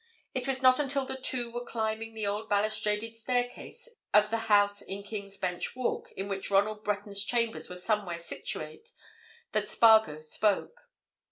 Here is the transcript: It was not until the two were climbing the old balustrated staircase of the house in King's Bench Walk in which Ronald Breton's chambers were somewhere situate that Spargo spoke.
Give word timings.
It 0.33 0.47
was 0.47 0.63
not 0.63 0.79
until 0.79 1.05
the 1.05 1.15
two 1.15 1.51
were 1.51 1.63
climbing 1.63 2.15
the 2.15 2.25
old 2.25 2.49
balustrated 2.49 3.15
staircase 3.15 3.87
of 4.15 4.31
the 4.31 4.37
house 4.49 4.81
in 4.81 5.03
King's 5.03 5.37
Bench 5.37 5.75
Walk 5.75 6.11
in 6.17 6.27
which 6.27 6.49
Ronald 6.49 6.83
Breton's 6.83 7.23
chambers 7.23 7.69
were 7.69 7.75
somewhere 7.75 8.17
situate 8.17 8.89
that 9.51 9.69
Spargo 9.69 10.21
spoke. 10.21 10.89